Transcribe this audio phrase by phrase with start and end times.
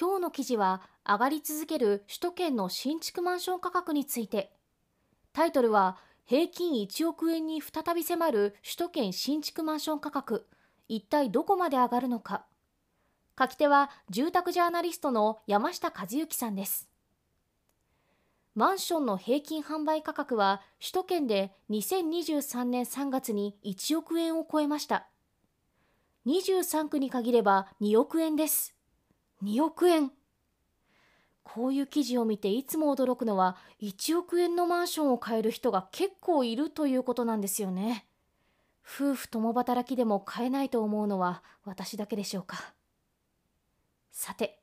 [0.00, 4.50] 今日の記事は上がり続ける首都圏の新築マンション価格について。
[5.34, 10.46] タイトルは平均1億円に再び迫る首都圏新築マンション価格。
[10.88, 12.46] 一体どこまで上がるのか。
[13.38, 16.88] 書き手は住宅ジャーナリストの山下和幸さんです。
[18.54, 25.08] マンションの平均販売価格は首都圏で2023年3月に1億円を超えました。
[26.24, 28.79] 23区に限れば2億円です。
[29.42, 30.12] 2億円
[31.42, 38.06] こういう記事を見ていつも驚くのは1億円のマンションを買える人が結構いるということなんですよね。
[38.84, 42.72] 夫婦共働きでも買えないと思うのは私だけでしょうか。
[44.12, 44.60] さて、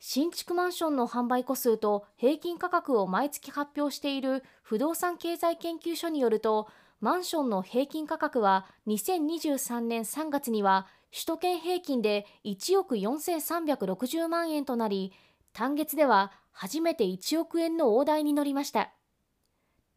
[0.00, 6.68] 新築マンションの販売個数と平均価格を毎月発表している不動産経済研究所によると、
[7.04, 15.12] マンションの平均価格は2023年3月には首都圏平均で1億4360万円となり、
[15.52, 18.90] 単月では初めて1億円の大台に乗りました。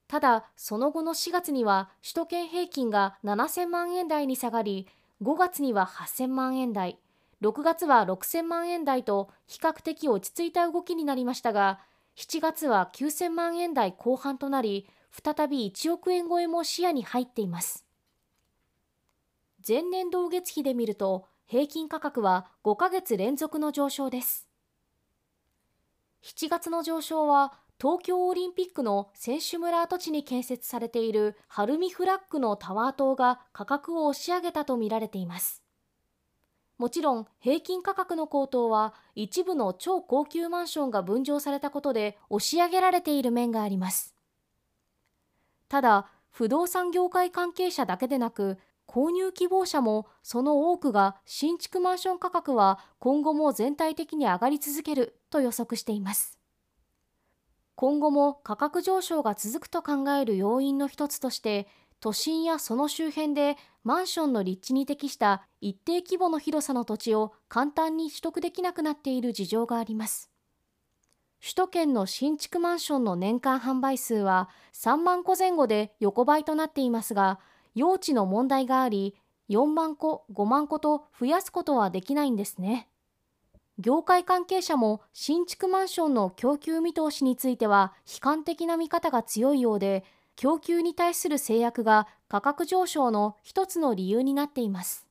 [0.09, 4.89] ただ、その後の4月には首都圏平均が7000万円台に下がり、
[5.21, 6.99] 5月には8000万円台、
[7.41, 11.79] 6月は6000万円台と比較的落ち着いた動きになりましたが、
[12.17, 14.89] 7月は9000万円台後半となり、
[15.23, 17.85] 再び1億円超えも視野に入っています。
[19.67, 24.47] 前年同月比で見ると、平均価格は5ヶ月連続の上昇です。
[26.23, 35.63] 7月の上昇は東京オリンピックの選手村跡地に建設されている晴海フラッグのタワー棟が価格を押し上げたとみられています。
[36.77, 44.16] もちろん平均価格の高騰は一部の超高級マンションが分譲されたことで押し上げられている面があります。
[45.69, 56.37] ただ、不動産業界関係者だけでなく購入希望者もその多くが新築マンション価格は今後も全体的に上がり続けると予測しています。
[57.75, 61.67] 今後も価格上昇が続くと考える要因の一つとして
[61.99, 70.31] 都心やその周辺でマンションの立地に適した一定規模の広さの土地を簡単に取得できなくなっている事情があります。
[71.39, 77.39] 首都圏の新築マンションの年間販売数は3万戸前後で横ばいとなっていますが、
[77.75, 79.15] 用地の問題があり、
[79.49, 82.89] 4万個、5万個と増やすことはできないんですね。
[83.79, 90.03] 業界関係者も新築マンションの供給見通しについては悲観的な見方が強いようで、
[90.35, 95.07] 供給に対する制約が価格上昇の一つの理由になっています。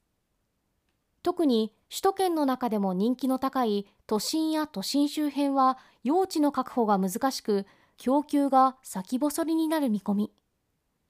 [1.22, 7.66] 特に首都圏の中でも人気の高い都心や都心周辺は用地の確保が難しく、
[7.96, 10.32] 供給が先細りになる見込み。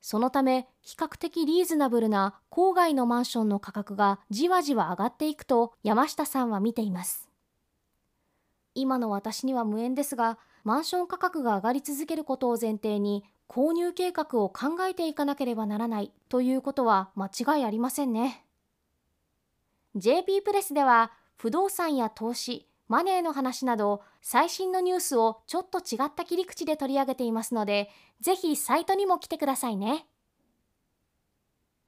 [0.01, 7.29] そのため、比較的リーズナブルな郊外のマンションの価格がじわじわ上がっていくと山下さんは見ています。
[8.75, 18.46] 今の私には無縁ですが、マンション価格が上がり続けることを前提に、購入計画を考えていかなければならないということは間違いありませんね。
[19.97, 27.89] JP プレスでは、不動産や投資、マネーの話など最新のニュースをちょっと違った切り口で取り上げていますので、
[28.21, 30.07] ぜひサイトにも来てくださいね。